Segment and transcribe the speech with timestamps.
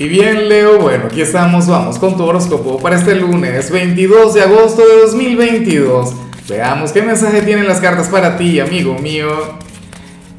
[0.00, 4.42] Y bien, Leo, bueno, aquí estamos, vamos con tu horóscopo para este lunes 22 de
[4.42, 6.14] agosto de 2022.
[6.48, 9.28] Veamos qué mensaje tienen las cartas para ti, amigo mío.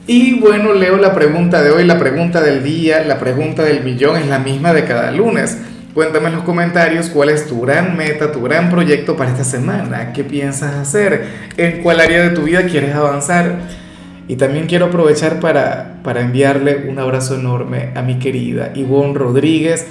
[0.07, 4.15] Y bueno, Leo, la pregunta de hoy, la pregunta del día, la pregunta del millón
[4.15, 5.57] es la misma de cada lunes.
[5.93, 10.13] Cuéntame en los comentarios cuál es tu gran meta, tu gran proyecto para esta semana.
[10.13, 11.27] ¿Qué piensas hacer?
[11.57, 13.59] ¿En cuál área de tu vida quieres avanzar?
[14.29, 19.87] Y también quiero aprovechar para, para enviarle un abrazo enorme a mi querida Ivonne Rodríguez,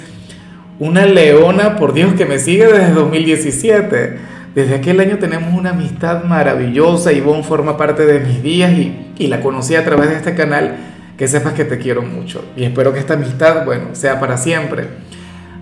[0.79, 4.17] una leona, por Dios, que me sigue desde 2017.
[4.55, 7.11] Desde aquel año tenemos una amistad maravillosa.
[7.11, 10.77] Ivonne forma parte de mis días y, y la conocí a través de este canal.
[11.17, 14.85] Que sepas que te quiero mucho y espero que esta amistad, bueno, sea para siempre.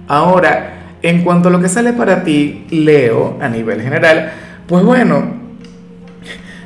[0.08, 4.34] Ahora, en cuanto a lo que sale para ti, Leo, a nivel general,
[4.68, 5.34] pues bueno,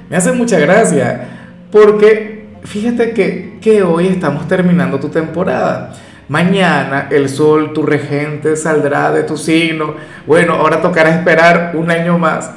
[0.09, 1.37] me hace mucha gracia
[1.71, 5.93] porque fíjate que, que hoy estamos terminando tu temporada.
[6.27, 9.95] Mañana el sol, tu regente, saldrá de tu signo.
[10.25, 12.51] Bueno, ahora tocará esperar un año más.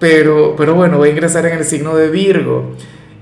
[0.00, 2.74] Pero, pero bueno, va a ingresar en el signo de Virgo.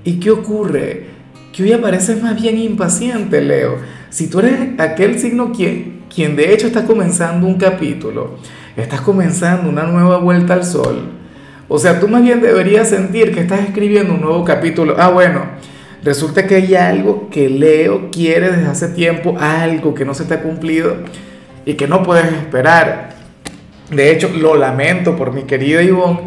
[0.03, 1.05] ¿Y qué ocurre?
[1.51, 3.77] Que hoy apareces más bien impaciente, Leo.
[4.09, 8.37] Si tú eres aquel signo quien, quien de hecho está comenzando un capítulo,
[8.75, 11.11] estás comenzando una nueva vuelta al sol,
[11.75, 14.93] o sea, tú más bien deberías sentir que estás escribiendo un nuevo capítulo.
[14.99, 15.41] Ah, bueno,
[16.03, 20.35] resulta que hay algo que Leo quiere desde hace tiempo, algo que no se te
[20.35, 20.97] ha cumplido
[21.65, 23.15] y que no puedes esperar.
[23.89, 26.19] De hecho, lo lamento por mi querida Ivonne.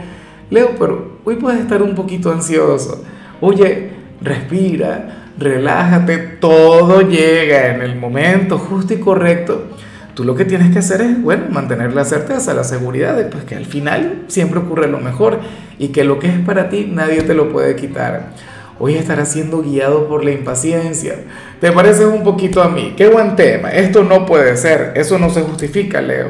[0.50, 3.05] Leo, pero hoy puedes estar un poquito ansioso.
[3.41, 9.69] Oye, respira, relájate, todo llega en el momento justo y correcto
[10.17, 13.45] Tú lo que tienes que hacer es, bueno, mantener la certeza, la seguridad de pues,
[13.45, 15.41] que al final siempre ocurre lo mejor
[15.78, 18.31] y que lo que es para ti nadie te lo puede quitar.
[18.78, 21.17] Hoy estarás siendo guiado por la impaciencia.
[21.61, 22.94] ¿Te parece un poquito a mí?
[22.97, 23.69] Qué buen tema.
[23.69, 24.94] Esto no puede ser.
[24.97, 26.28] Eso no se justifica, Leo.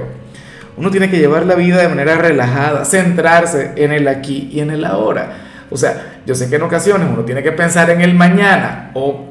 [0.76, 4.70] Uno tiene que llevar la vida de manera relajada, centrarse en el aquí y en
[4.72, 5.44] el ahora.
[5.70, 9.26] O sea, yo sé que en ocasiones uno tiene que pensar en el mañana o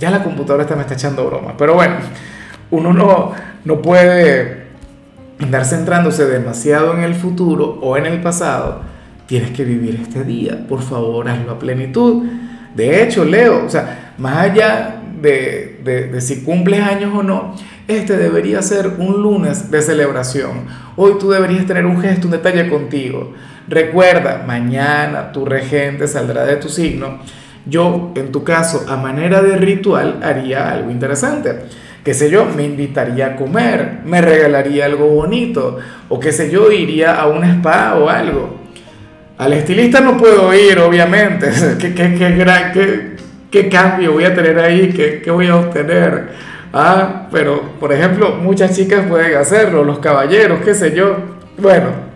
[0.00, 1.94] ya la computadora está me está echando broma, pero bueno,
[2.70, 3.32] uno no,
[3.64, 4.66] no puede
[5.38, 8.80] andar centrándose demasiado en el futuro o en el pasado.
[9.26, 12.24] Tienes que vivir este día, por favor, hazlo a plenitud.
[12.74, 17.54] De hecho, Leo, o sea, más allá de, de, si cumples años o no,
[17.88, 20.66] este debería ser un lunes de celebración.
[20.96, 23.32] Hoy tú deberías tener un gesto, un detalle contigo.
[23.68, 27.18] Recuerda, mañana tu regente saldrá de tu signo.
[27.64, 31.66] Yo, en tu caso, a manera de ritual, haría algo interesante
[32.06, 35.78] qué sé yo, me invitaría a comer, me regalaría algo bonito,
[36.08, 38.60] o qué sé yo, iría a un spa o algo.
[39.36, 41.48] Al estilista no puedo ir, obviamente.
[41.80, 43.16] ¿Qué, qué, qué,
[43.50, 44.92] qué cambio voy a tener ahí?
[44.92, 46.28] ¿Qué, ¿Qué, voy a obtener?
[46.72, 51.16] Ah, pero, por ejemplo, muchas chicas pueden hacerlo, los caballeros, qué sé yo.
[51.58, 52.06] Bueno.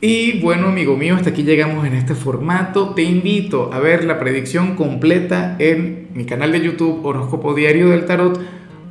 [0.00, 2.94] Y bueno, amigo mío, hasta aquí llegamos en este formato.
[2.94, 8.06] Te invito a ver la predicción completa en mi canal de YouTube Horóscopo Diario del
[8.06, 8.40] Tarot